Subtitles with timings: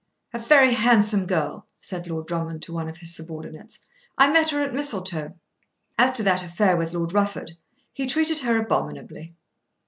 [0.33, 3.87] "A very handsome girl," said Lord Drummond to one of his subordinates.
[4.17, 5.35] "I met her at Mistletoe.
[5.95, 7.51] As to that affair with Lord Rufford,
[7.93, 9.35] he treated her abominably."